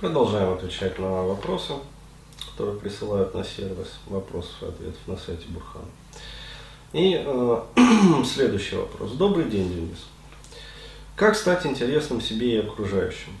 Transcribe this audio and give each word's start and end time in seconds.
Продолжаем 0.00 0.54
отвечать 0.54 0.98
на 0.98 1.24
вопросы, 1.24 1.74
которые 2.52 2.80
присылают 2.80 3.34
на 3.34 3.44
сервис 3.44 3.98
вопросов 4.06 4.54
и 4.62 4.64
ответов 4.64 5.00
на 5.06 5.14
сайте 5.14 5.44
Бурхан. 5.48 5.82
И 6.94 7.22
э, 7.22 7.62
следующий 8.24 8.76
вопрос. 8.76 9.12
Добрый 9.12 9.44
день, 9.44 9.68
Денис. 9.68 10.06
Как 11.16 11.36
стать 11.36 11.66
интересным 11.66 12.22
себе 12.22 12.54
и 12.54 12.66
окружающим? 12.66 13.32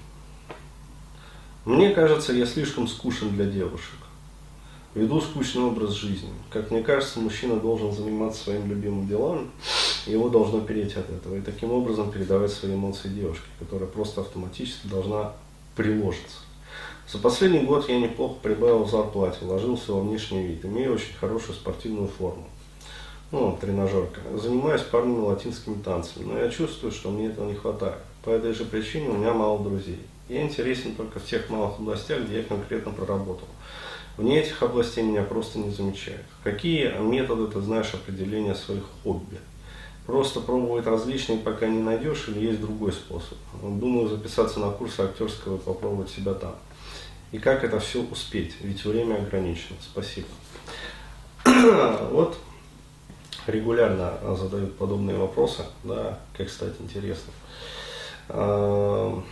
Мне 1.64 1.94
кажется, 1.94 2.34
я 2.34 2.44
слишком 2.44 2.88
скучен 2.88 3.30
для 3.30 3.46
девушек. 3.46 3.96
Веду 4.94 5.22
скучный 5.22 5.62
образ 5.62 5.92
жизни. 5.92 6.28
Как 6.50 6.70
мне 6.70 6.82
кажется, 6.82 7.20
мужчина 7.20 7.56
должен 7.56 7.90
заниматься 7.90 8.44
своим 8.44 8.68
любимым 8.68 9.08
делом, 9.08 9.50
и 10.06 10.12
его 10.12 10.28
должно 10.28 10.60
переть 10.60 10.94
от 10.98 11.08
этого. 11.08 11.36
И 11.36 11.40
таким 11.40 11.72
образом 11.72 12.12
передавать 12.12 12.52
свои 12.52 12.74
эмоции 12.74 13.08
девушке, 13.08 13.46
которая 13.58 13.88
просто 13.88 14.20
автоматически 14.20 14.88
должна 14.88 15.32
приложиться. 15.74 16.49
За 17.12 17.18
последний 17.18 17.64
год 17.64 17.88
я 17.88 17.98
неплохо 17.98 18.36
прибавил 18.40 18.84
в 18.84 18.90
зарплате, 18.90 19.38
вложился 19.44 19.92
во 19.92 20.00
внешний 20.00 20.46
вид, 20.46 20.64
имею 20.64 20.94
очень 20.94 21.12
хорошую 21.14 21.56
спортивную 21.56 22.06
форму. 22.06 22.46
Ну, 23.32 23.58
тренажерка. 23.60 24.20
Занимаюсь 24.36 24.82
парными 24.82 25.18
латинскими 25.18 25.82
танцами, 25.82 26.24
но 26.24 26.38
я 26.38 26.48
чувствую, 26.50 26.92
что 26.92 27.10
мне 27.10 27.26
этого 27.26 27.48
не 27.48 27.56
хватает. 27.56 27.98
По 28.22 28.30
этой 28.30 28.52
же 28.52 28.64
причине 28.64 29.08
у 29.08 29.16
меня 29.16 29.32
мало 29.32 29.58
друзей. 29.58 29.98
Я 30.28 30.42
интересен 30.42 30.94
только 30.94 31.18
в 31.18 31.24
тех 31.24 31.50
малых 31.50 31.80
областях, 31.80 32.20
где 32.20 32.38
я 32.38 32.42
конкретно 32.44 32.92
проработал. 32.92 33.48
Вне 34.16 34.40
этих 34.40 34.62
областей 34.62 35.02
меня 35.02 35.24
просто 35.24 35.58
не 35.58 35.70
замечают. 35.70 36.26
Какие 36.44 36.96
методы 37.00 37.48
ты 37.48 37.60
знаешь 37.60 37.92
определения 37.92 38.54
своих 38.54 38.84
хобби? 39.02 39.38
Просто 40.06 40.38
пробовать 40.38 40.86
различные, 40.86 41.38
пока 41.38 41.66
не 41.66 41.82
найдешь, 41.82 42.28
или 42.28 42.46
есть 42.46 42.60
другой 42.60 42.92
способ? 42.92 43.36
Думаю 43.62 44.08
записаться 44.08 44.60
на 44.60 44.70
курсы 44.70 45.00
актерского 45.00 45.56
и 45.56 45.60
попробовать 45.60 46.10
себя 46.10 46.34
там. 46.34 46.54
И 47.32 47.38
как 47.38 47.62
это 47.62 47.78
все 47.78 48.02
успеть? 48.02 48.56
Ведь 48.60 48.84
время 48.84 49.16
ограничено. 49.16 49.76
Спасибо. 49.80 50.28
Вот 52.10 52.38
регулярно 53.46 54.18
задают 54.36 54.76
подобные 54.76 55.16
вопросы, 55.16 55.64
да, 55.84 56.18
как 56.36 56.48
стать 56.48 56.74
интересным. 56.80 57.34
А, 58.28 59.22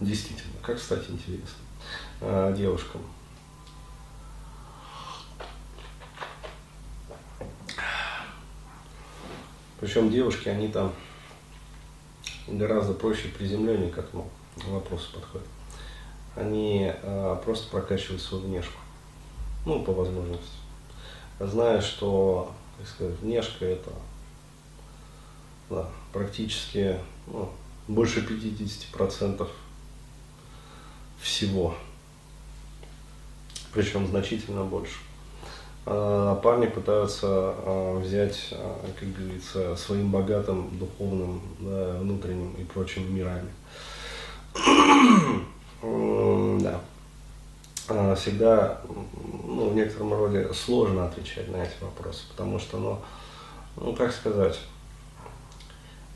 действительно, 0.00 0.54
как 0.62 0.78
стать 0.78 1.08
интересным 1.08 1.66
а, 2.20 2.52
девушкам. 2.52 3.02
Причем 9.80 10.10
девушки, 10.10 10.48
они 10.48 10.68
там 10.68 10.94
гораздо 12.46 12.94
проще 12.94 13.28
приземленнее 13.28 13.90
к 13.90 13.98
этому 13.98 14.30
вопросу 14.66 15.12
подходят. 15.12 15.46
Они 16.36 16.92
э, 16.92 17.36
просто 17.44 17.70
прокачивают 17.70 18.20
свою 18.20 18.44
внешку. 18.44 18.78
Ну, 19.66 19.82
по 19.82 19.92
возможности. 19.92 20.58
Зная, 21.40 21.80
что, 21.80 22.52
так 22.78 22.88
сказать, 22.88 23.18
внешка 23.20 23.64
это 23.64 23.90
да, 25.70 25.88
практически 26.12 26.98
ну, 27.26 27.50
больше 27.88 28.20
50% 28.20 29.48
всего. 31.20 31.74
Причем 33.72 34.06
значительно 34.06 34.64
больше. 34.64 34.96
А 35.86 36.36
парни 36.36 36.66
пытаются 36.66 37.26
а, 37.28 37.98
взять, 37.98 38.48
а, 38.52 38.80
как 38.98 39.12
говорится, 39.12 39.76
своим 39.76 40.10
богатым 40.10 40.78
духовным, 40.78 41.42
да, 41.60 41.98
внутренним 41.98 42.54
и 42.54 42.64
прочими 42.64 43.10
мирами. 43.10 43.50
Да. 46.60 46.80
Всегда, 48.16 48.80
ну, 49.44 49.68
в 49.68 49.74
некотором 49.74 50.14
роде 50.14 50.52
сложно 50.54 51.06
отвечать 51.06 51.50
на 51.50 51.56
эти 51.56 51.74
вопросы, 51.82 52.24
потому 52.30 52.58
что, 52.58 52.78
ну, 52.78 52.98
ну 53.76 53.94
как 53.94 54.12
сказать, 54.12 54.58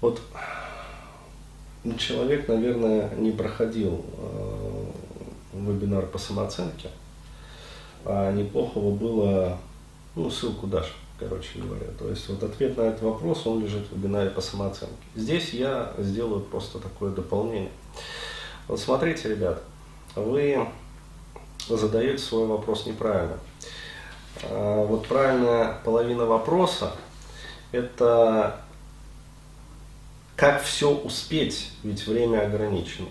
вот 0.01 0.21
человек, 1.99 2.49
наверное, 2.49 3.15
не 3.17 3.33
проходил 3.33 4.05
э, 4.19 4.85
вебинар 5.53 6.07
по 6.07 6.19
самооценке, 6.19 6.89
а 8.05 8.33
неплохо 8.33 8.81
бы 8.81 8.93
было, 8.93 9.59
ну, 10.15 10.31
ссылку 10.31 10.67
дашь, 10.67 10.95
короче 11.19 11.59
говоря. 11.59 11.87
То 11.99 12.09
есть 12.09 12.29
вот 12.29 12.43
ответ 12.43 12.77
на 12.77 12.83
этот 12.83 13.03
вопрос, 13.03 13.47
он 13.47 13.63
лежит 13.63 13.87
в 13.89 13.97
вебинаре 13.97 14.31
по 14.31 14.41
самооценке. 14.41 14.95
Здесь 15.15 15.53
я 15.53 15.93
сделаю 15.99 16.41
просто 16.41 16.79
такое 16.79 17.11
дополнение. 17.13 17.73
Вот 18.69 18.79
смотрите, 18.79 19.31
ребят, 19.31 19.63
вы 20.15 20.69
задаете 21.69 22.19
свой 22.19 22.47
вопрос 22.47 22.87
неправильно. 22.87 23.39
А 24.45 24.85
вот 24.85 25.07
правильная 25.09 25.79
половина 25.85 26.27
вопроса– 26.27 26.93
это 27.73 28.61
как 30.37 30.63
все 30.63 30.91
успеть, 30.91 31.73
ведь 31.83 32.07
время 32.07 32.47
ограничено. 32.47 33.09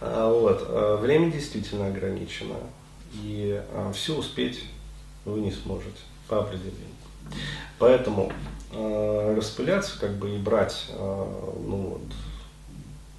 А 0.00 0.32
вот. 0.32 0.64
А 0.66 0.96
время 0.96 1.30
действительно 1.30 1.86
ограничено 1.88 2.56
и 3.14 3.62
все 3.94 4.16
успеть 4.16 4.64
вы 5.24 5.40
не 5.40 5.52
сможете 5.52 6.00
по 6.26 6.40
определению. 6.40 6.88
Поэтому 7.78 8.32
распыляться 8.72 9.98
как 10.00 10.12
бы 10.16 10.34
и 10.34 10.38
брать 10.38 10.86
ну, 10.98 11.98
вот, 11.98 12.02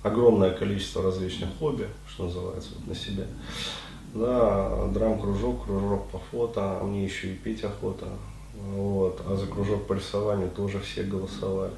огромное 0.04 0.52
количество 0.52 1.04
различных 1.04 1.50
хобби, 1.58 1.88
что 2.08 2.26
называется, 2.26 2.72
вот, 2.76 2.88
на 2.88 2.96
себя. 2.96 3.26
Да, 4.14 4.88
драм-кружок, 4.88 5.66
кружок 5.66 6.08
по 6.10 6.20
фото, 6.32 6.80
а 6.80 6.84
мне 6.84 7.04
еще 7.04 7.32
и 7.32 7.36
петь 7.36 7.64
охота. 7.64 8.08
Вот, 8.56 9.22
а 9.28 9.36
за 9.36 9.46
кружок 9.46 9.86
по 9.88 9.94
рисованию 9.94 10.50
тоже 10.50 10.80
все 10.80 11.04
голосовали. 11.04 11.74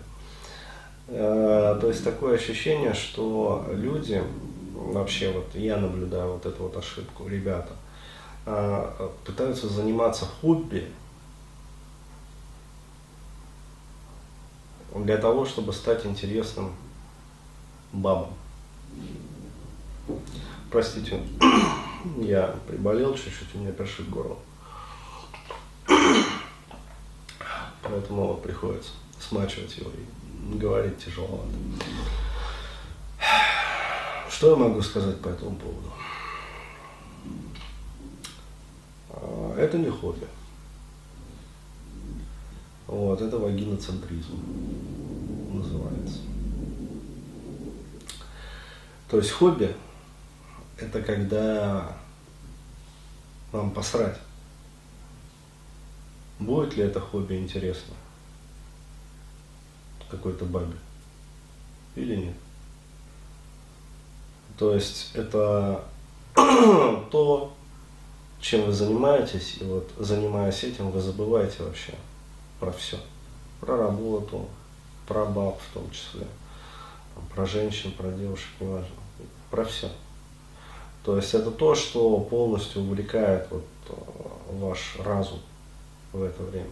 Э, 1.07 1.77
то 1.79 1.87
есть 1.87 2.03
такое 2.03 2.35
ощущение, 2.35 2.93
что 2.93 3.65
люди, 3.71 4.23
вообще 4.73 5.31
вот 5.31 5.53
я 5.53 5.77
наблюдаю 5.77 6.33
вот 6.33 6.45
эту 6.45 6.63
вот 6.63 6.77
ошибку, 6.77 7.27
ребята– 7.27 7.73
а, 8.43 9.11
пытаются 9.23 9.67
заниматься 9.67 10.25
хобби 10.25 10.87
для 14.95 15.17
того, 15.17 15.45
чтобы 15.45 15.73
стать 15.73 16.05
интересным 16.07 16.71
бабам. 17.93 18.33
Простите, 20.69 21.21
я 22.17 22.55
приболел 22.67 23.13
чуть-чуть, 23.15 23.55
у 23.55 23.57
меня 23.59 23.71
першит 23.71 24.09
горло. 24.09 24.37
Поэтому 27.83 28.27
вот 28.27 28.43
приходится 28.43 28.91
смачивать 29.19 29.77
его 29.77 29.91
и 29.91 30.57
говорить 30.57 31.03
тяжеловато. 31.03 31.51
Что 34.29 34.51
я 34.51 34.55
могу 34.55 34.81
сказать 34.81 35.19
по 35.19 35.29
этому 35.29 35.57
поводу? 35.57 35.91
Это 39.57 39.77
не 39.77 39.89
хобби. 39.89 40.25
Вот, 42.87 43.21
это 43.21 43.37
вагиноцентризм 43.37 44.41
называется. 45.53 46.19
То 49.11 49.17
есть 49.17 49.31
хобби– 49.31 49.75
это 50.77 51.01
когда 51.01 51.97
вам 53.51 53.71
посрать, 53.71 54.17
будет 56.39 56.77
ли 56.77 56.83
это 56.83 57.01
хобби 57.01 57.35
интересно 57.35 57.93
какой-то 60.09 60.45
бабе 60.45 60.77
или 61.97 62.15
нет. 62.15 62.35
То 64.57 64.73
есть 64.73 65.11
это 65.13 65.83
то, 67.11 67.53
чем 68.39 68.63
вы 68.67 68.71
занимаетесь, 68.71 69.57
и 69.59 69.65
вот 69.65 69.91
занимаясь 69.99 70.63
этим, 70.63 70.89
вы 70.89 71.01
забываете 71.01 71.63
вообще 71.63 71.95
про 72.61 72.71
все. 72.71 72.97
Про 73.59 73.75
работу, 73.75 74.47
про 75.05 75.25
баб 75.25 75.59
в 75.59 75.73
том 75.73 75.91
числе, 75.91 76.25
про 77.35 77.45
женщин, 77.45 77.91
про 77.91 78.09
девушек, 78.11 78.47
неважно, 78.61 79.00
про 79.51 79.65
все. 79.65 79.89
То 81.03 81.17
есть 81.17 81.33
это 81.33 81.51
то, 81.51 81.75
что 81.75 82.19
полностью 82.19 82.81
увлекает 82.81 83.47
вот, 83.51 83.65
э, 83.89 83.93
ваш 84.53 84.97
разум 85.03 85.39
в 86.13 86.23
это 86.23 86.41
время. 86.43 86.69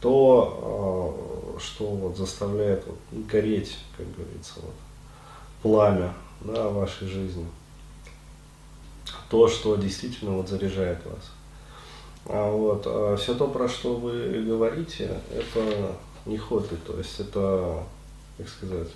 То, 0.00 1.56
э, 1.56 1.60
что 1.60 1.86
вот 1.86 2.16
заставляет 2.16 2.84
вот 2.86 2.98
гореть, 3.26 3.76
как 3.96 4.06
говорится, 4.16 4.54
вот, 4.56 4.74
пламя 5.62 6.14
да, 6.40 6.68
вашей 6.68 7.06
жизни 7.06 7.46
то, 9.30 9.48
что 9.48 9.76
действительно 9.76 10.32
вот 10.32 10.48
заряжает 10.48 10.98
вас. 11.06 11.30
А 12.26 12.50
вот, 12.50 12.82
а 12.86 13.16
все 13.16 13.34
то, 13.34 13.48
про 13.48 13.68
что 13.68 13.94
вы 13.94 14.42
говорите, 14.42 15.20
это 15.32 15.96
не 16.26 16.36
хобби, 16.36 16.76
то 16.86 16.98
есть 16.98 17.18
это, 17.20 17.84
как 18.36 18.48
сказать, 18.48 18.88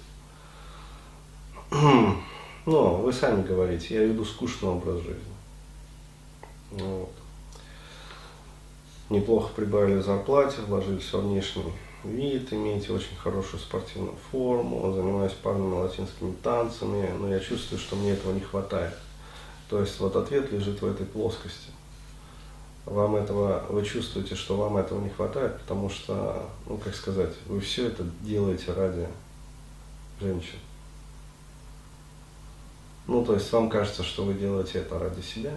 Ну, 2.66 2.96
вы 2.96 3.12
сами 3.12 3.42
говорите, 3.42 3.94
я 3.94 4.04
веду 4.04 4.24
скучный 4.24 4.70
образ 4.70 5.00
жизни. 5.00 5.20
Вот. 6.70 7.10
Неплохо 9.10 9.52
прибавили 9.54 10.00
зарплате, 10.00 10.62
вложились 10.66 11.12
во 11.12 11.20
внешний 11.20 11.64
вид, 12.04 12.52
имеете 12.52 12.92
очень 12.92 13.16
хорошую 13.16 13.60
спортивную 13.60 14.16
форму, 14.30 14.92
занимаюсь 14.92 15.32
парными 15.32 15.74
латинскими 15.74 16.32
танцами, 16.42 17.10
но 17.18 17.28
я 17.28 17.38
чувствую, 17.38 17.78
что 17.78 17.96
мне 17.96 18.12
этого 18.12 18.32
не 18.32 18.40
хватает. 18.40 18.94
То 19.68 19.80
есть 19.80 20.00
вот 20.00 20.16
ответ 20.16 20.50
лежит 20.50 20.80
в 20.80 20.86
этой 20.86 21.04
плоскости. 21.04 21.70
Вам 22.86 23.16
этого, 23.16 23.64
вы 23.68 23.84
чувствуете, 23.84 24.34
что 24.34 24.56
вам 24.56 24.76
этого 24.76 25.00
не 25.00 25.08
хватает, 25.10 25.58
потому 25.60 25.90
что, 25.90 26.48
ну 26.66 26.78
как 26.78 26.94
сказать, 26.94 27.32
вы 27.46 27.60
все 27.60 27.88
это 27.88 28.04
делаете 28.22 28.72
ради 28.72 29.06
женщин. 30.20 30.58
Ну, 33.06 33.24
то 33.24 33.34
есть 33.34 33.52
вам 33.52 33.68
кажется, 33.68 34.02
что 34.02 34.24
вы 34.24 34.34
делаете 34.34 34.78
это 34.78 34.98
ради 34.98 35.20
себя, 35.20 35.52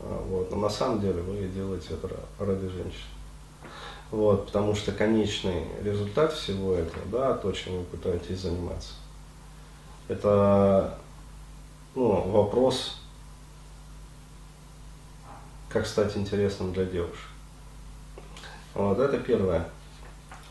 а, 0.00 0.24
вот, 0.28 0.50
но 0.50 0.56
на 0.56 0.70
самом 0.70 1.00
деле 1.00 1.20
вы 1.20 1.46
делаете 1.48 1.88
это 1.90 2.08
ради 2.38 2.68
женщин. 2.68 3.06
Вот, 4.10 4.46
потому 4.46 4.74
что 4.74 4.92
конечный 4.92 5.64
результат 5.82 6.32
всего 6.32 6.74
этого, 6.74 7.04
да, 7.10 7.34
то, 7.34 7.52
чем 7.52 7.78
вы 7.78 7.84
пытаетесь 7.84 8.40
заниматься, 8.40 8.94
это 10.08 10.98
ну, 11.94 12.20
вопрос, 12.30 12.98
как 15.68 15.86
стать 15.86 16.16
интересным 16.16 16.72
для 16.72 16.84
девушек. 16.84 17.28
Вот, 18.74 18.98
это 18.98 19.18
первая, 19.18 19.68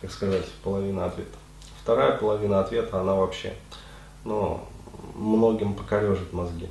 как 0.01 0.11
сказать, 0.11 0.45
половина 0.63 1.05
ответа. 1.05 1.37
Вторая 1.81 2.17
половина 2.17 2.59
ответа, 2.59 2.99
она 2.99 3.13
вообще, 3.13 3.53
ну, 4.23 4.67
многим 5.15 5.73
покорежит 5.73 6.33
мозги. 6.33 6.69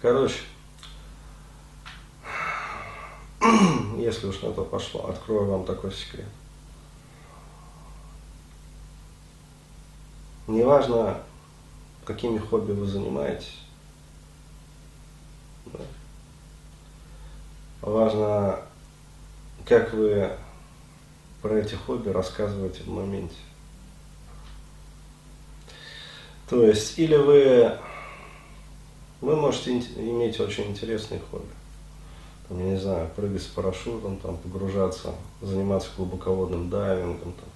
Короче, 0.00 0.40
если 3.98 4.26
уж 4.26 4.40
на 4.42 4.52
то 4.52 4.64
пошло, 4.64 5.08
открою 5.08 5.46
вам 5.46 5.64
такой 5.64 5.92
секрет. 5.92 6.28
Неважно, 10.46 11.22
какими 12.04 12.38
хобби 12.38 12.72
вы 12.72 12.86
занимаетесь, 12.86 13.58
важно, 17.80 18.58
как 19.64 19.92
вы 19.92 20.30
про 21.42 21.54
эти 21.54 21.74
хобби 21.74 22.08
рассказываете 22.08 22.82
в 22.82 22.88
моменте. 22.88 23.36
То 26.50 26.64
есть, 26.64 26.98
или 26.98 27.14
вы, 27.14 27.70
вы 29.20 29.36
можете 29.36 29.78
иметь 29.78 30.40
очень 30.40 30.64
интересные 30.64 31.20
хобби. 31.30 31.46
Там, 32.48 32.58
я 32.58 32.72
не 32.72 32.76
знаю, 32.76 33.08
прыгать 33.14 33.44
с 33.44 33.46
парашютом, 33.46 34.16
там, 34.16 34.36
погружаться, 34.36 35.14
заниматься 35.40 35.90
глубоководным 35.96 36.68
дайвингом, 36.68 37.32
там, 37.34 37.48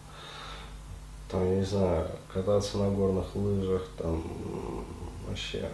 там, 1.29 1.44
я 1.50 1.56
не 1.56 1.64
знаю, 1.64 2.06
кататься 2.32 2.79
на 2.79 2.88
горных 2.88 3.35
лыжах, 3.35 3.82
там, 3.99 4.23
вообще 5.26 5.69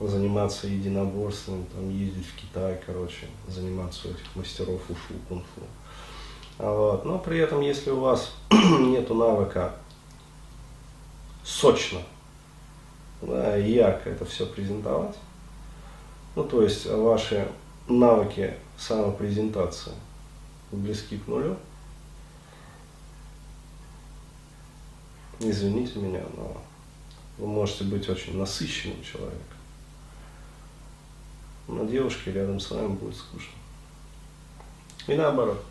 заниматься 0.00 0.66
единоборством, 0.66 1.66
там, 1.72 1.88
ездить 1.90 2.26
в 2.26 2.34
Китай, 2.34 2.80
короче, 2.84 3.28
заниматься 3.46 4.08
у 4.08 4.10
этих 4.10 4.34
мастеров 4.34 4.80
ушу, 4.90 5.14
кунг-фу. 5.28 5.62
А 6.58 6.72
вот. 6.76 7.04
Но 7.04 7.20
при 7.20 7.38
этом, 7.38 7.60
если 7.60 7.90
у 7.90 8.00
вас 8.00 8.34
нет 8.50 9.08
навыка 9.10 9.76
сочно 11.44 12.00
да, 13.22 13.56
ярко 13.56 14.10
это 14.10 14.24
все 14.24 14.46
презентовать. 14.46 15.16
Ну, 16.36 16.44
то 16.44 16.62
есть 16.62 16.86
ваши 16.86 17.48
навыки 17.88 18.54
самопрезентации 18.76 19.92
близки 20.72 21.18
к 21.18 21.26
нулю. 21.26 21.56
Извините 25.40 25.98
меня, 25.98 26.24
но 26.36 26.62
вы 27.38 27.46
можете 27.46 27.84
быть 27.84 28.08
очень 28.08 28.36
насыщенным 28.36 29.02
человеком. 29.02 29.38
Но 31.66 31.84
девушке 31.84 32.32
рядом 32.32 32.60
с 32.60 32.70
вами 32.70 32.88
будет 32.88 33.16
скучно. 33.16 33.52
И 35.06 35.14
наоборот. 35.14 35.62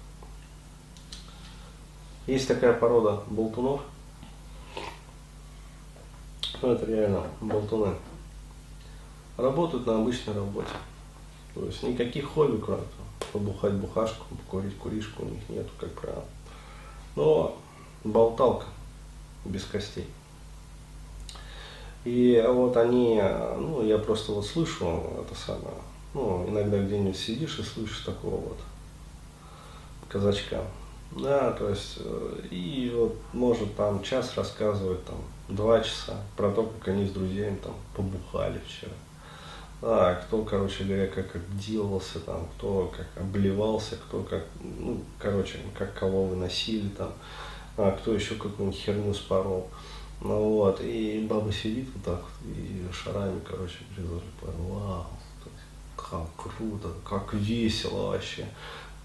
Есть 2.25 2.47
такая 2.47 2.73
порода 2.73 3.21
болтунов– 3.27 3.81
ну 6.63 6.71
это 6.71 6.85
реально 6.85 7.21
болтуны, 7.41 7.93
работают 9.35 9.85
на 9.85 9.97
обычной 9.97 10.33
работе. 10.33 10.69
То 11.53 11.65
есть 11.65 11.83
никаких 11.83 12.25
хобби, 12.25 12.59
кроме 12.59 12.83
того, 12.83 13.33
побухать 13.33 13.73
бухашку, 13.73 14.23
покурить 14.29 14.77
куришку 14.77 15.23
у 15.23 15.29
них 15.29 15.41
нету, 15.49 15.69
как 15.77 15.91
правило. 15.91 16.23
Но 17.17 17.57
болталка 18.05 18.65
без 19.43 19.65
костей. 19.65 20.07
И 22.05 22.41
вот 22.47 22.77
они, 22.77 23.21
ну, 23.57 23.85
я 23.85 23.97
просто 23.97 24.31
вот 24.31 24.45
слышу 24.45 25.03
это 25.19 25.35
самое, 25.35 25.75
ну, 26.13 26.47
иногда 26.47 26.79
где-нибудь 26.79 27.17
сидишь 27.17 27.59
и 27.59 27.63
слышишь 27.63 28.05
такого 28.05 28.37
вот 28.37 28.59
казачка. 30.07 30.61
Да, 31.15 31.51
то 31.51 31.69
есть, 31.69 31.97
э, 31.99 32.39
и 32.49 32.91
вот 32.95 33.15
может 33.33 33.75
там 33.75 34.01
час 34.01 34.35
рассказывать, 34.35 35.03
там, 35.05 35.17
два 35.47 35.79
часа 35.81 36.17
про 36.35 36.49
то, 36.51 36.63
как 36.63 36.87
они 36.89 37.07
с 37.07 37.11
друзьями 37.11 37.57
там 37.63 37.73
побухали 37.95 38.59
вчера. 38.65 38.93
А, 39.81 40.15
кто, 40.15 40.43
короче 40.43 40.85
говоря, 40.85 41.07
как 41.07 41.35
обделался, 41.35 42.19
там, 42.21 42.47
кто 42.55 42.91
как 42.95 43.07
обливался, 43.21 43.97
кто 43.97 44.23
как, 44.23 44.43
ну, 44.61 45.03
короче, 45.19 45.59
как 45.77 45.93
кого 45.93 46.25
выносили 46.25 46.87
там, 46.89 47.11
а 47.77 47.91
кто 47.91 48.13
еще 48.13 48.35
какую-нибудь 48.35 48.79
херню 48.79 49.13
спорол. 49.13 49.69
Ну 50.21 50.53
вот, 50.53 50.79
и 50.81 51.27
баба 51.29 51.51
сидит 51.51 51.89
вот 51.93 52.03
так 52.05 52.21
вот, 52.21 52.55
и 52.55 52.85
шарами, 52.93 53.41
короче, 53.45 53.79
говорит, 53.97 54.23
вау, 54.41 55.05
как 56.13 56.55
круто, 56.57 56.89
как 57.07 57.33
весело 57.33 58.11
вообще. 58.11 58.45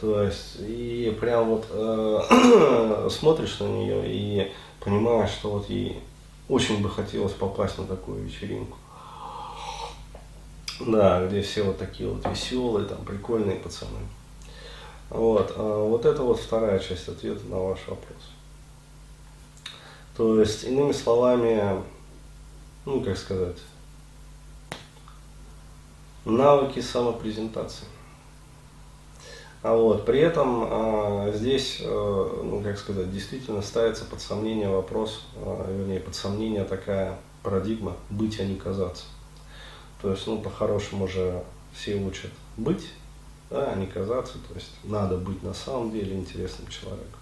То 0.00 0.22
есть, 0.22 0.56
и 0.60 1.16
прям 1.20 1.48
вот 1.48 1.66
э, 1.70 3.08
смотришь 3.10 3.58
на 3.58 3.66
нее 3.66 4.02
и 4.06 4.52
понимаешь, 4.80 5.30
что 5.30 5.50
вот 5.50 5.68
ей 5.68 6.00
очень 6.48 6.80
бы 6.80 6.88
хотелось 6.88 7.32
попасть 7.32 7.78
на 7.78 7.84
такую 7.84 8.24
вечеринку. 8.24 8.78
Да, 10.80 11.26
где 11.26 11.42
все 11.42 11.64
вот 11.64 11.78
такие 11.78 12.08
вот 12.08 12.24
веселые, 12.24 12.86
там 12.86 13.04
прикольные 13.04 13.56
пацаны. 13.56 14.06
Вот, 15.10 15.52
а 15.56 15.84
вот 15.84 16.04
это 16.04 16.22
вот 16.22 16.38
вторая 16.38 16.78
часть 16.78 17.08
ответа 17.08 17.44
на 17.46 17.58
ваш 17.58 17.80
вопрос. 17.88 18.22
То 20.16 20.40
есть, 20.40 20.64
иными 20.64 20.92
словами, 20.92 21.82
ну, 22.84 23.00
как 23.00 23.16
сказать, 23.16 23.56
навыки 26.30 26.80
самопрезентации. 26.80 27.86
А 29.62 29.74
вот, 29.74 30.06
при 30.06 30.20
этом 30.20 30.64
а, 30.64 31.32
здесь, 31.34 31.82
а, 31.84 32.42
ну, 32.44 32.62
как 32.62 32.78
сказать, 32.78 33.12
действительно 33.12 33.60
ставится 33.60 34.04
под 34.04 34.20
сомнение 34.20 34.68
вопрос, 34.68 35.26
а, 35.36 35.66
вернее, 35.70 36.00
под 36.00 36.14
сомнение 36.14 36.64
такая 36.64 37.18
парадигма 37.42 37.96
быть, 38.08 38.38
а 38.38 38.44
не 38.44 38.54
казаться. 38.54 39.04
То 40.00 40.10
есть, 40.12 40.26
ну, 40.28 40.40
по-хорошему 40.40 41.08
же 41.08 41.42
все 41.72 41.96
учат 41.96 42.30
быть, 42.56 42.88
да, 43.50 43.72
а 43.72 43.74
не 43.74 43.86
казаться. 43.86 44.34
То 44.48 44.54
есть, 44.54 44.70
надо 44.84 45.16
быть 45.16 45.42
на 45.42 45.54
самом 45.54 45.90
деле 45.90 46.16
интересным 46.16 46.68
человеком. 46.68 47.18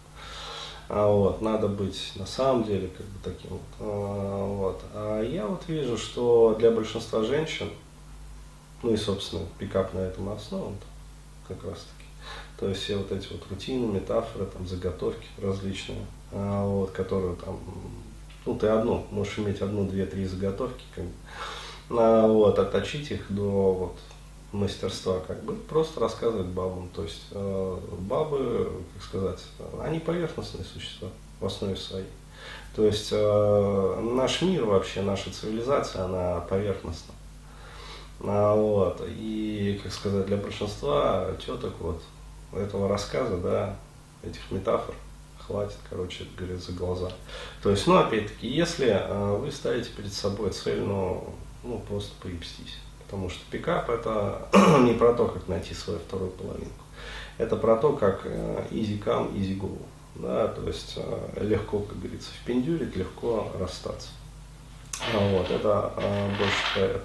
А 0.88 1.08
вот, 1.10 1.40
надо 1.40 1.68
быть 1.68 2.12
на 2.16 2.26
самом 2.26 2.64
деле 2.64 2.88
как 2.88 3.06
бы 3.06 3.18
таким 3.24 3.50
вот. 3.50 3.60
А, 3.80 4.46
вот. 4.46 4.82
А 4.94 5.22
я 5.22 5.46
вот 5.46 5.66
вижу, 5.68 5.96
что 5.96 6.54
для 6.58 6.70
большинства 6.70 7.22
женщин, 7.22 7.70
ну 8.82 8.92
и, 8.92 8.96
собственно, 8.96 9.42
пикап 9.58 9.94
на 9.94 10.00
этом 10.00 10.28
основан, 10.28 10.74
как 11.48 11.62
раз 11.64 11.78
таки, 11.78 12.08
то 12.58 12.68
есть 12.68 12.82
все 12.82 12.96
вот 12.96 13.12
эти 13.12 13.32
вот 13.32 13.46
рутины, 13.50 13.86
метафоры, 13.86 14.46
там, 14.46 14.66
заготовки 14.66 15.26
различные, 15.38 16.04
а, 16.32 16.66
вот, 16.66 16.90
которые 16.90 17.36
там, 17.36 17.58
ну, 18.44 18.56
ты 18.56 18.68
одну, 18.68 19.06
можешь 19.10 19.38
иметь 19.38 19.60
одну, 19.60 19.86
две, 19.86 20.06
три 20.06 20.26
заготовки, 20.26 20.84
как 20.94 21.04
а, 21.90 22.26
вот, 22.26 22.58
отточить 22.58 23.10
их 23.10 23.26
до 23.30 23.72
вот, 23.72 23.96
мастерства, 24.52 25.20
как 25.26 25.42
бы, 25.44 25.54
просто 25.54 26.00
рассказывать 26.00 26.46
бабам. 26.46 26.88
То 26.90 27.02
есть 27.02 27.22
э, 27.32 27.78
бабы, 28.00 28.72
как 28.94 29.02
сказать, 29.02 29.42
они 29.82 29.98
поверхностные 29.98 30.64
существа 30.64 31.08
в 31.40 31.46
основе 31.46 31.76
своей. 31.76 32.06
То 32.74 32.84
есть 32.84 33.08
э, 33.12 34.00
наш 34.14 34.42
мир 34.42 34.64
вообще, 34.64 35.02
наша 35.02 35.30
цивилизация, 35.30 36.04
она 36.04 36.40
поверхностна. 36.40 37.14
А, 38.20 38.54
вот, 38.54 39.02
и, 39.06 39.80
как 39.82 39.92
сказать, 39.92 40.26
для 40.26 40.36
большинства 40.36 41.28
теток 41.44 41.74
вот 41.80 42.02
этого 42.52 42.88
рассказа, 42.88 43.36
да, 43.36 43.76
этих 44.22 44.50
метафор 44.50 44.94
хватит, 45.38 45.76
короче 45.88 46.26
говоря, 46.36 46.56
за 46.56 46.72
глаза. 46.72 47.10
То 47.62 47.70
есть, 47.70 47.86
ну, 47.86 47.96
опять-таки, 47.96 48.48
если 48.48 48.88
э, 48.88 49.36
вы 49.36 49.50
ставите 49.52 49.90
перед 49.90 50.12
собой 50.12 50.50
цель, 50.50 50.80
ну, 50.80 51.34
ну, 51.62 51.78
просто 51.88 52.12
поебстись. 52.22 52.78
Потому 53.04 53.28
что 53.30 53.40
пикап 53.50 53.88
это 53.88 54.48
не 54.80 54.94
про 54.94 55.14
то, 55.14 55.28
как 55.28 55.46
найти 55.48 55.74
свою 55.74 56.00
вторую 56.00 56.30
половинку. 56.30 56.84
Это 57.38 57.56
про 57.56 57.76
то, 57.76 57.92
как 57.92 58.26
easy 58.26 59.02
come, 59.02 59.32
easy 59.34 59.58
go. 59.58 59.78
Да, 60.16 60.48
то 60.48 60.66
есть 60.66 60.94
э, 60.96 61.44
легко, 61.44 61.80
как 61.80 61.98
говорится, 61.98 62.30
впендюрить, 62.40 62.96
легко 62.96 63.52
расстаться. 63.60 64.08
Вот, 65.12 65.50
это 65.50 65.92
э, 65.96 66.28
больше 66.38 66.80
это. 66.80 67.02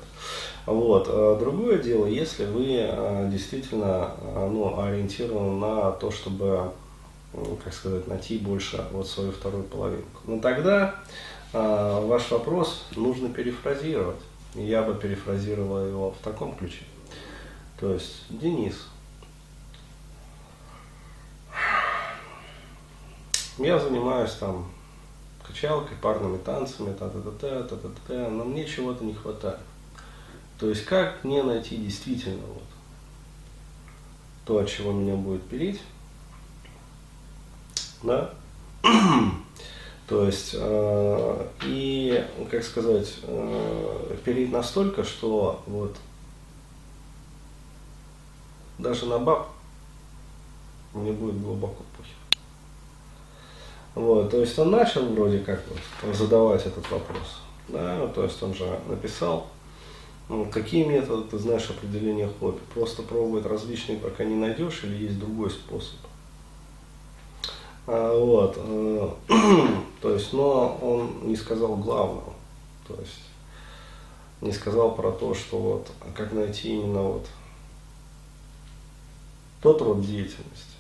Вот. 0.66 1.40
Другое 1.40 1.80
дело, 1.80 2.06
если 2.06 2.46
вы 2.46 3.30
действительно 3.32 4.12
ну, 4.22 4.80
ориентированы 4.80 5.60
на 5.60 5.92
то, 5.92 6.12
чтобы, 6.12 6.72
как 7.64 7.74
сказать, 7.74 8.08
найти 8.08 8.38
больше 8.38 8.86
вот 8.92 9.08
свою 9.08 9.32
вторую 9.32 9.64
половинку. 9.64 10.22
Но 10.26 10.40
тогда 10.40 10.96
ваш 11.52 12.30
вопрос 12.30 12.86
нужно 12.96 13.30
перефразировать. 13.30 14.22
Я 14.54 14.84
бы 14.84 14.94
перефразировал 14.94 15.88
его 15.88 16.12
в 16.12 16.24
таком 16.24 16.56
ключе. 16.56 16.84
То 17.80 17.94
есть, 17.94 18.26
Денис, 18.30 18.88
я 23.58 23.80
занимаюсь 23.80 24.34
там 24.34 24.70
качалкой, 25.52 25.98
парными 26.02 26.38
танцами, 26.38 26.94
та 26.94 27.10
та 27.10 27.20
та 27.20 27.32
та 27.32 27.64
та 27.64 27.76
та 27.76 27.90
та 28.08 28.30
но 28.30 28.46
мне 28.46 28.66
чего-то 28.66 29.04
не 29.04 29.14
хватает. 29.14 29.60
То 30.58 30.70
есть, 30.70 30.86
как 30.86 31.24
мне 31.24 31.44
найти 31.44 31.76
действительно 31.76 32.46
вот 32.48 32.64
то, 34.46 34.58
от 34.60 34.70
чего 34.70 34.92
меня 34.92 35.16
будет 35.16 35.44
пилить, 35.44 35.82
да, 38.04 38.34
то 40.08 40.26
есть, 40.26 40.52
э, 40.54 41.48
и, 41.64 42.26
как 42.50 42.64
сказать, 42.64 43.18
э, 43.24 44.18
перейти 44.24 44.52
настолько, 44.52 45.04
что 45.04 45.64
вот 45.68 45.96
даже 48.78 49.06
на 49.06 49.20
баб 49.20 49.50
мне 50.94 51.12
будет 51.12 51.40
глубоко 51.42 51.84
похер. 51.98 52.21
Вот, 53.94 54.32
то 54.32 54.40
есть 54.40 54.58
он 54.58 54.72
начал 54.72 55.06
вроде 55.08 55.40
как 55.40 55.62
вот 56.04 56.16
задавать 56.16 56.66
этот 56.66 56.90
вопрос. 56.90 57.42
Да, 57.68 58.08
то 58.08 58.24
есть 58.24 58.42
он 58.42 58.54
же 58.54 58.80
написал, 58.88 59.48
ну, 60.30 60.46
какие 60.46 60.86
методы 60.86 61.30
ты 61.30 61.38
знаешь 61.38 61.70
определения 61.70 62.30
хобби. 62.40 62.60
Просто 62.74 63.02
пробовать 63.02 63.46
различные, 63.46 63.98
пока 63.98 64.24
не 64.24 64.36
найдешь, 64.36 64.84
или 64.84 65.04
есть 65.04 65.20
другой 65.20 65.50
способ. 65.50 65.98
А, 67.86 68.18
вот. 68.18 68.56
Э, 68.58 69.10
то 70.02 70.14
есть, 70.14 70.32
но 70.32 70.78
он 70.82 71.28
не 71.28 71.36
сказал 71.36 71.76
главного. 71.76 72.34
То 72.88 72.96
есть, 72.96 73.20
не 74.40 74.54
сказал 74.54 74.96
про 74.96 75.12
то, 75.12 75.34
что 75.34 75.58
вот, 75.58 75.92
как 76.16 76.32
найти 76.32 76.76
именно 76.78 77.02
вот 77.02 77.28
тот 79.62 79.82
род 79.82 80.02
деятельности, 80.02 80.78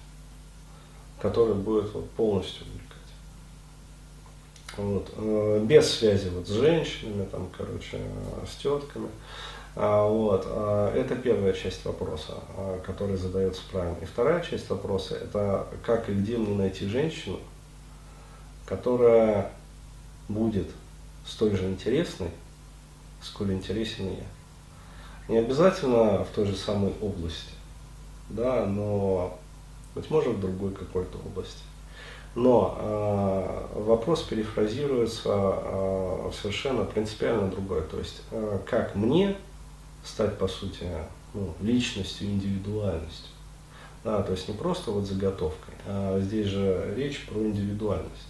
который 1.21 1.55
будет 1.55 1.93
вот 1.93 2.09
полностью. 2.11 2.65
Вот. 4.77 5.11
Э, 5.17 5.63
без 5.65 5.89
связи 5.89 6.29
вот 6.29 6.47
с 6.47 6.51
женщинами, 6.51 7.25
там, 7.25 7.49
короче, 7.57 7.99
с 8.49 8.55
тетками. 8.61 9.09
А, 9.75 10.07
вот. 10.07 10.43
А, 10.47 10.93
это 10.93 11.15
первая 11.15 11.53
часть 11.53 11.85
вопроса, 11.85 12.33
а, 12.57 12.79
который 12.85 13.15
задается 13.15 13.61
правильно. 13.71 13.97
И 14.01 14.05
вторая 14.05 14.41
часть 14.41 14.69
вопроса– 14.69 15.15
это 15.21 15.67
как 15.85 16.09
и 16.09 16.13
где 16.13 16.37
мне 16.37 16.55
найти 16.55 16.87
женщину, 16.87 17.39
которая 18.65 19.51
будет 20.27 20.67
столь 21.25 21.57
же 21.57 21.65
интересной, 21.65 22.31
сколь 23.21 23.53
интересен 23.53 24.09
я. 24.09 24.25
Не 25.27 25.37
обязательно 25.37 26.25
в 26.25 26.29
той 26.35 26.45
же 26.45 26.55
самой 26.55 26.93
области, 26.99 27.53
да, 28.29 28.65
но, 28.65 29.37
быть 29.95 30.09
может, 30.09 30.35
в 30.35 30.41
другой 30.41 30.73
какой-то 30.73 31.17
области. 31.19 31.61
Но 32.33 32.77
э, 32.79 33.79
вопрос 33.79 34.23
перефразируется 34.23 35.29
э, 35.33 36.31
совершенно 36.41 36.85
принципиально 36.85 37.49
другой. 37.49 37.81
То 37.81 37.99
есть, 37.99 38.21
э, 38.31 38.59
как 38.65 38.95
мне 38.95 39.35
стать, 40.05 40.37
по 40.37 40.47
сути, 40.47 40.87
ну, 41.33 41.53
личностью, 41.61 42.27
индивидуальностью. 42.27 43.31
Да, 44.03 44.23
то 44.23 44.31
есть 44.31 44.47
не 44.47 44.55
просто 44.55 44.89
вот 44.89 45.05
заготовкой, 45.05 45.75
а 45.85 46.19
здесь 46.19 46.47
же 46.47 46.93
речь 46.97 47.27
про 47.27 47.39
индивидуальность. 47.39 48.27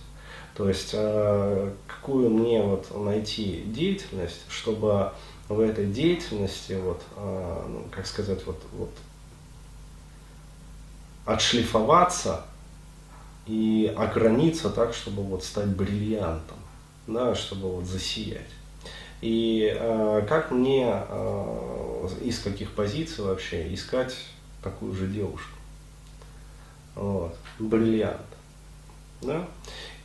То 0.53 0.67
есть 0.67 0.91
а, 0.93 1.73
какую 1.87 2.29
мне 2.29 2.61
вот 2.61 2.87
найти 2.93 3.63
деятельность, 3.67 4.41
чтобы 4.49 5.13
в 5.47 5.59
этой 5.61 5.85
деятельности 5.85 6.73
вот, 6.73 7.01
а, 7.15 7.65
ну, 7.69 7.85
как 7.89 8.05
сказать, 8.05 8.45
вот, 8.45 8.61
вот 8.73 8.89
отшлифоваться 11.25 12.45
и 13.47 13.93
ограниться 13.97 14.69
так, 14.69 14.93
чтобы 14.93 15.23
вот 15.23 15.43
стать 15.43 15.67
бриллиантом, 15.67 16.57
да, 17.07 17.35
чтобы 17.35 17.71
вот 17.71 17.85
засиять. 17.85 18.49
И 19.21 19.71
э, 19.77 20.25
как 20.27 20.51
мне 20.51 20.87
э, 20.87 22.07
из 22.23 22.39
каких 22.39 22.71
позиций 22.71 23.23
вообще 23.23 23.73
искать 23.73 24.15
такую 24.63 24.93
же 24.93 25.07
девушку? 25.07 25.57
Вот. 26.95 27.35
Бриллиант. 27.59 28.21
Да? 29.21 29.47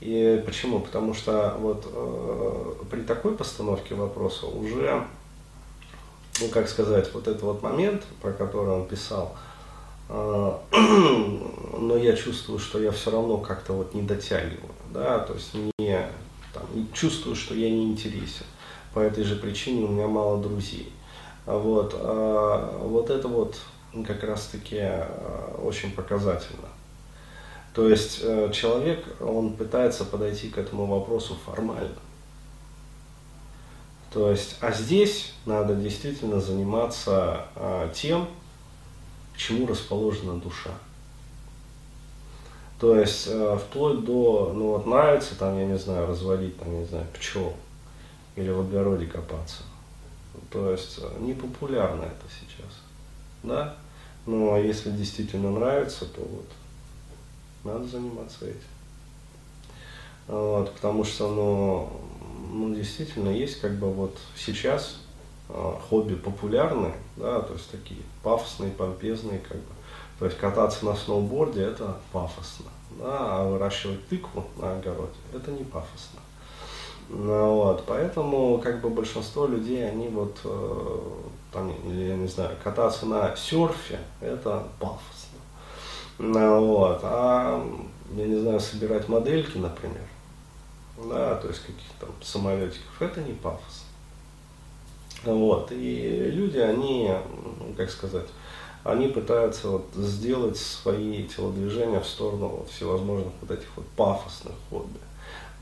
И 0.00 0.43
почему? 0.45 0.81
Потому 0.81 1.14
что 1.14 1.57
вот 1.59 1.90
э, 1.90 2.85
при 2.90 3.00
такой 3.00 3.35
постановке 3.35 3.95
вопроса 3.95 4.47
уже, 4.47 5.02
ну 6.40 6.49
как 6.49 6.69
сказать, 6.69 7.12
вот 7.14 7.26
этот 7.26 7.43
вот 7.43 7.62
момент, 7.62 8.05
про 8.21 8.33
который 8.33 8.75
он 8.75 8.87
писал, 8.87 9.35
э, 9.35 9.55
но 10.08 11.96
я 11.96 12.16
чувствую, 12.16 12.58
что 12.58 12.80
я 12.80 12.92
все 12.92 13.10
равно 13.10 13.38
как-то 13.38 13.72
вот 13.72 13.94
не 13.94 14.02
дотягиваю, 14.02 14.72
да, 14.92 15.18
то 15.20 15.34
есть 15.34 15.54
мне 15.54 16.06
там, 16.54 16.62
чувствую, 16.92 17.36
что 17.36 17.54
я 17.54 17.70
не 17.70 17.84
интересен 17.84 18.46
по 18.96 19.00
этой 19.00 19.25
же 19.25 19.36
причине 19.36 19.84
у 19.84 19.88
меня 19.88 20.08
мало 20.08 20.42
друзей. 20.42 20.90
Вот, 21.44 21.94
а 21.98 22.78
вот 22.82 23.10
это 23.10 23.28
вот 23.28 23.58
как 24.06 24.25
раз-таки 24.25 24.78
а, 24.80 25.60
очень 25.62 25.90
показательно. 25.90 26.68
То 27.75 27.90
есть 27.90 28.20
э, 28.22 28.50
человек, 28.54 29.04
он 29.20 29.52
пытается 29.52 30.06
подойти 30.06 30.48
к 30.48 30.56
этому 30.56 30.86
вопросу 30.86 31.36
формально. 31.44 31.98
То 34.14 34.30
есть, 34.30 34.56
а 34.62 34.72
здесь 34.72 35.34
надо 35.44 35.75
действительно 35.75 36.40
заниматься 36.40 37.48
а, 37.54 37.90
тем, 37.92 38.26
к 39.37 39.38
чему 39.38 39.66
расположена 39.66 40.40
душа. 40.40 40.71
То 42.81 42.99
есть, 42.99 43.26
э, 43.28 43.59
вплоть 43.59 44.02
до, 44.05 44.52
ну 44.55 44.69
вот 44.73 44.87
нравится 44.87 45.35
там, 45.35 45.59
я 45.59 45.66
не 45.66 45.78
знаю, 45.78 46.07
разводить 46.07 46.59
там, 46.59 46.75
не 46.78 46.87
знаю, 46.87 47.07
пчел 47.12 47.55
или 48.35 48.49
в 48.49 48.61
огороде 48.61 49.07
копаться. 49.07 49.62
То 50.50 50.71
есть 50.71 50.99
э, 51.02 51.21
не 51.21 51.35
популярно 51.35 52.05
это 52.05 52.25
сейчас. 52.28 52.73
Да? 53.43 53.76
Ну 54.25 54.55
а 54.55 54.59
если 54.59 54.90
действительно 54.90 55.50
нравится, 55.50 56.07
то 56.07 56.23
вот 56.23 56.47
надо 57.64 57.87
заниматься 57.87 58.47
этим. 58.47 58.61
Вот, 60.28 60.73
потому 60.73 61.05
что 61.05 61.28
ну, 61.28 62.00
ну, 62.52 62.75
действительно 62.75 63.28
есть 63.28 63.61
как 63.61 63.78
бы 63.78 63.93
вот 63.93 64.16
сейчас 64.35 64.97
хобби 65.48 66.14
популярные, 66.14 66.94
да, 67.16 67.40
то 67.40 67.52
есть 67.52 67.70
такие 67.70 68.00
пафосные, 68.22 68.72
помпезные, 68.72 69.38
как 69.38 69.56
бы. 69.56 69.74
То 70.18 70.24
есть 70.24 70.38
кататься 70.38 70.84
на 70.84 70.94
сноуборде 70.94 71.62
это 71.62 71.96
пафосно, 72.12 72.66
да, 72.98 73.18
а 73.18 73.48
выращивать 73.48 74.06
тыкву 74.08 74.44
на 74.56 74.72
огороде 74.76 75.18
это 75.32 75.50
не 75.50 75.64
пафосно. 75.64 76.20
Ну, 77.08 77.54
вот, 77.54 77.84
поэтому 77.86 78.58
как 78.58 78.80
бы 78.80 78.90
большинство 78.90 79.46
людей, 79.46 79.88
они 79.88 80.08
вот, 80.08 80.36
э, 80.42 80.98
там, 81.52 81.72
я 81.88 82.16
не 82.16 82.26
знаю, 82.26 82.56
кататься 82.64 83.06
на 83.06 83.36
серфе, 83.36 84.00
это 84.20 84.66
пафосно. 84.80 85.38
Ну, 86.18 86.66
вот, 86.66 87.00
а, 87.04 87.64
я 88.16 88.26
не 88.26 88.40
знаю, 88.40 88.58
собирать 88.58 89.08
модельки, 89.08 89.58
например, 89.58 90.02
да, 90.96 91.36
то 91.36 91.46
есть 91.46 91.60
каких-то 91.60 92.06
там 92.06 92.14
самолетиков, 92.22 93.00
это 93.00 93.20
не 93.20 93.34
пафосно. 93.34 93.86
Вот, 95.26 95.73
и 95.73 96.30
люди, 96.33 96.59
они, 96.59 97.11
как 97.76 97.90
сказать, 97.90 98.26
они 98.85 99.09
пытаются 99.09 99.68
вот 99.68 99.87
сделать 99.97 100.56
свои 100.56 101.25
телодвижения 101.25 102.00
в 102.00 102.06
сторону 102.06 102.49
вот 102.49 102.71
всевозможных 102.71 103.33
вот 103.40 103.50
этих 103.50 103.68
вот 103.76 103.87
пафосных 103.97 104.54
хобби. 104.71 104.99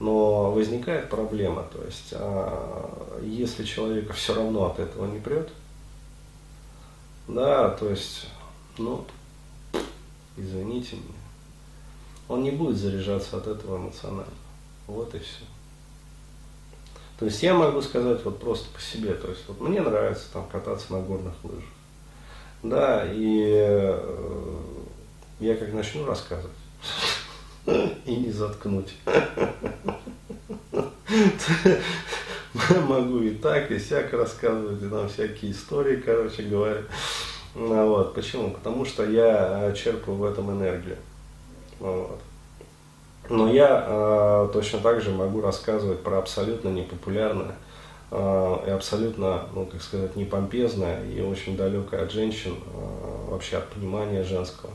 Но 0.00 0.50
возникает 0.50 1.08
проблема, 1.08 1.62
то 1.72 1.82
есть, 1.84 2.12
а, 2.12 3.18
если 3.22 3.64
человека 3.64 4.12
все 4.12 4.34
равно 4.34 4.66
от 4.66 4.78
этого 4.78 5.06
не 5.06 5.20
прет, 5.20 5.48
да, 7.28 7.70
то 7.70 7.88
есть, 7.88 8.26
ну, 8.76 9.04
извините 10.36 10.96
меня, 10.96 11.24
он 12.28 12.42
не 12.42 12.50
будет 12.50 12.76
заряжаться 12.76 13.38
от 13.38 13.46
этого 13.46 13.76
эмоционально. 13.78 14.26
Вот 14.86 15.14
и 15.14 15.18
все. 15.18 15.44
То 17.18 17.26
есть 17.26 17.42
я 17.42 17.54
могу 17.54 17.80
сказать 17.80 18.24
вот 18.24 18.40
просто 18.40 18.68
по 18.74 18.80
себе, 18.80 19.14
то 19.14 19.28
есть 19.28 19.44
вот 19.46 19.60
мне 19.60 19.80
нравится 19.80 20.24
там 20.32 20.48
кататься 20.50 20.92
на 20.92 21.00
горных 21.00 21.34
лыжах. 21.44 21.62
Да, 22.62 23.04
и 23.06 23.52
э, 23.56 24.58
я 25.40 25.54
как 25.54 25.72
начну 25.72 26.06
рассказывать, 26.06 26.56
и 28.04 28.16
не 28.16 28.30
заткнуть. 28.30 28.94
Могу 32.88 33.20
и 33.20 33.30
так, 33.34 33.70
и 33.70 33.78
сяк 33.78 34.12
рассказывать, 34.12 34.82
и 34.82 34.88
там 34.88 35.08
всякие 35.08 35.52
истории, 35.52 35.96
короче 35.96 36.42
говоря. 36.42 36.82
Ну, 37.54 37.88
вот. 37.88 38.14
Почему? 38.14 38.50
Потому 38.50 38.84
что 38.84 39.04
я 39.04 39.72
черпаю 39.76 40.18
в 40.18 40.24
этом 40.24 40.50
энергию. 40.50 40.96
Вот. 41.78 42.20
Но 43.30 43.50
я 43.50 43.84
э, 43.86 44.48
точно 44.52 44.80
так 44.80 45.00
же 45.00 45.10
могу 45.10 45.40
рассказывать 45.40 46.02
про 46.02 46.18
абсолютно 46.18 46.68
непопулярное 46.68 47.56
э, 48.10 48.64
и 48.66 48.70
абсолютно, 48.70 49.46
ну, 49.54 49.64
как 49.64 49.80
сказать, 49.82 50.14
не 50.14 50.26
помпезное 50.26 51.02
и 51.06 51.22
очень 51.22 51.56
далекое 51.56 52.02
от 52.04 52.12
женщин, 52.12 52.54
э, 52.54 53.30
вообще 53.30 53.56
от 53.56 53.70
понимания 53.70 54.24
женского, 54.24 54.72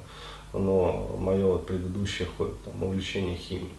но 0.54 1.16
мое 1.20 1.46
вот 1.46 1.68
предыдущее 1.68 2.28
ход, 2.38 2.58
там, 2.64 2.82
увлечение 2.82 3.36
химией. 3.36 3.74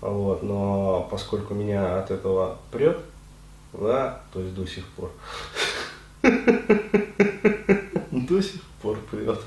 Вот, 0.00 0.42
но 0.42 1.06
поскольку 1.10 1.54
меня 1.54 2.00
от 2.00 2.10
этого 2.10 2.58
прет, 2.72 2.98
да, 3.72 4.22
то 4.32 4.40
есть 4.40 4.54
до 4.54 4.66
сих 4.66 4.84
пор, 4.88 5.12
до 8.10 8.42
сих 8.42 8.62
пор 8.82 8.98
прет. 9.10 9.40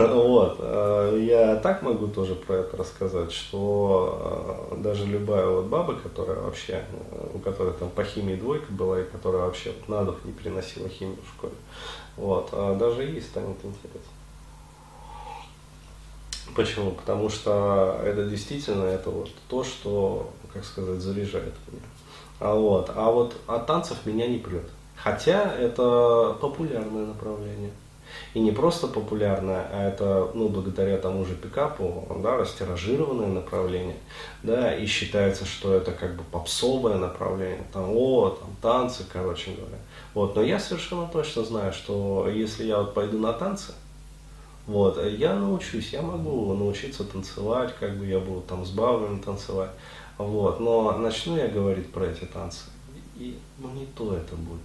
Вот. 0.14 0.56
Э, 0.60 1.18
я 1.20 1.56
так 1.56 1.82
могу 1.82 2.08
тоже 2.08 2.34
про 2.34 2.56
это 2.56 2.76
рассказать, 2.76 3.32
что 3.32 4.70
э, 4.72 4.76
даже 4.82 5.06
любая 5.06 5.46
вот 5.46 5.66
баба, 5.66 5.94
которая 5.94 6.40
вообще, 6.40 6.84
э, 7.10 7.30
у 7.34 7.38
которой 7.38 7.72
там 7.74 7.90
по 7.90 8.04
химии 8.04 8.36
двойка 8.36 8.72
была, 8.72 9.00
и 9.00 9.04
которая 9.04 9.42
вообще 9.42 9.72
на 9.88 10.04
дух 10.04 10.16
не 10.24 10.32
переносила 10.32 10.88
химию 10.88 11.18
в 11.24 11.36
школе, 11.36 11.54
вот, 12.16 12.48
а 12.52 12.74
даже 12.76 13.02
ей 13.02 13.20
станет 13.20 13.56
интересно. 13.64 14.12
Почему? 16.54 16.92
Потому 16.92 17.28
что 17.28 18.00
это 18.04 18.24
действительно 18.24 18.84
это 18.84 19.10
вот 19.10 19.30
то, 19.48 19.62
что, 19.62 20.30
как 20.52 20.64
сказать, 20.64 21.00
заряжает 21.00 21.54
меня. 21.68 21.82
А 22.40 22.54
вот, 22.54 22.90
а 22.94 23.10
вот 23.10 23.36
от 23.46 23.66
танцев 23.66 23.98
меня 24.04 24.26
не 24.26 24.38
прет. 24.38 24.68
Хотя 24.96 25.54
это 25.54 26.36
популярное 26.40 27.06
направление. 27.06 27.70
И 28.34 28.40
не 28.40 28.52
просто 28.52 28.86
популярное, 28.86 29.66
а 29.72 29.88
это, 29.88 30.30
ну, 30.34 30.48
благодаря 30.48 30.98
тому 30.98 31.24
же 31.24 31.34
пикапу, 31.34 32.06
да, 32.22 32.36
растиражированное 32.36 33.26
направление, 33.26 33.96
да, 34.42 34.74
и 34.74 34.86
считается, 34.86 35.44
что 35.44 35.74
это 35.74 35.92
как 35.92 36.16
бы 36.16 36.22
попсовое 36.30 36.96
направление, 36.96 37.64
там, 37.72 37.90
о, 37.96 38.30
там, 38.30 38.48
танцы, 38.62 39.04
короче 39.12 39.52
говоря. 39.52 39.78
Вот, 40.14 40.36
но 40.36 40.42
я 40.42 40.58
совершенно 40.58 41.06
точно 41.08 41.44
знаю, 41.44 41.72
что 41.72 42.28
если 42.28 42.64
я 42.64 42.78
вот 42.78 42.94
пойду 42.94 43.18
на 43.18 43.32
танцы, 43.32 43.72
вот, 44.66 45.04
я 45.04 45.34
научусь, 45.34 45.92
я 45.92 46.02
могу 46.02 46.54
научиться 46.54 47.04
танцевать, 47.04 47.74
как 47.80 47.96
бы 47.96 48.06
я 48.06 48.20
буду 48.20 48.42
там 48.42 48.64
с 48.64 48.70
бабами 48.70 49.20
танцевать, 49.20 49.70
вот, 50.18 50.60
но 50.60 50.96
начну 50.98 51.36
я 51.36 51.48
говорить 51.48 51.90
про 51.90 52.04
эти 52.04 52.24
танцы, 52.26 52.66
и 53.16 53.36
ну, 53.58 53.70
не 53.70 53.86
то 53.86 54.14
это 54.14 54.36
будет. 54.36 54.60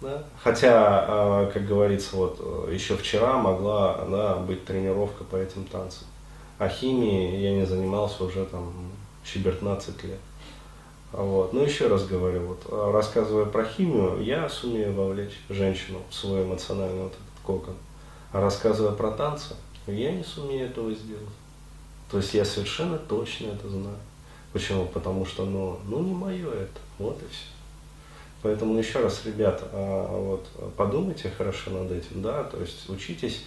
Да? 0.00 0.22
Хотя, 0.42 1.04
а, 1.06 1.50
как 1.52 1.66
говорится, 1.66 2.16
вот 2.16 2.70
еще 2.70 2.96
вчера 2.96 3.36
могла 3.36 4.04
да, 4.10 4.36
быть 4.36 4.64
тренировка 4.64 5.24
по 5.24 5.36
этим 5.36 5.64
танцам. 5.64 6.06
А 6.58 6.68
химией 6.68 7.42
я 7.42 7.52
не 7.52 7.66
занимался 7.66 8.24
уже 8.24 8.44
там 8.46 8.72
четырнадцать 9.24 10.02
лет. 10.04 10.18
Вот. 11.12 11.52
Но 11.52 11.62
еще 11.62 11.88
раз 11.88 12.06
говорю, 12.06 12.46
вот, 12.46 12.62
а, 12.70 12.92
рассказывая 12.92 13.46
про 13.46 13.64
химию, 13.64 14.22
я 14.22 14.48
сумею 14.48 14.94
вовлечь 14.94 15.38
женщину 15.48 15.98
в 16.08 16.14
свой 16.14 16.44
эмоциональный 16.44 17.02
вот 17.02 17.12
этот 17.12 17.44
кокон. 17.44 17.74
А 18.32 18.40
рассказывая 18.40 18.92
про 18.92 19.10
танцы, 19.10 19.54
я 19.86 20.12
не 20.12 20.22
сумею 20.22 20.66
этого 20.66 20.92
сделать. 20.92 21.24
То 22.10 22.18
есть 22.18 22.32
я 22.34 22.44
совершенно 22.44 22.96
точно 22.96 23.48
это 23.48 23.68
знаю. 23.68 23.98
Почему? 24.52 24.86
Потому 24.86 25.26
что, 25.26 25.44
ну, 25.44 25.78
ну 25.86 26.00
не 26.00 26.14
мое 26.14 26.48
это. 26.48 26.80
Вот 26.98 27.20
и 27.22 27.26
все. 27.26 27.59
Поэтому 28.42 28.78
еще 28.78 29.00
раз, 29.00 29.24
ребят, 29.26 29.62
а, 29.72 30.16
вот, 30.18 30.46
подумайте 30.76 31.30
хорошо 31.36 31.70
над 31.70 31.92
этим, 31.92 32.22
да, 32.22 32.44
то 32.44 32.58
есть 32.58 32.88
учитесь 32.88 33.44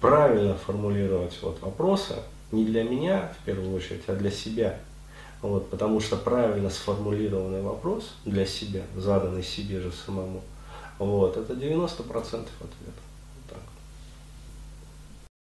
правильно 0.00 0.54
формулировать 0.54 1.36
вот, 1.42 1.60
вопросы 1.60 2.14
не 2.52 2.64
для 2.64 2.84
меня 2.84 3.32
в 3.40 3.44
первую 3.44 3.74
очередь, 3.74 4.02
а 4.06 4.14
для 4.14 4.30
себя. 4.30 4.78
Вот, 5.40 5.70
потому 5.70 5.98
что 5.98 6.16
правильно 6.16 6.70
сформулированный 6.70 7.62
вопрос 7.62 8.14
для 8.24 8.46
себя, 8.46 8.82
заданный 8.96 9.42
себе 9.42 9.80
же 9.80 9.90
самому, 9.90 10.42
вот, 10.98 11.36
это 11.36 11.54
90% 11.54 12.06
ответа. 12.06 13.02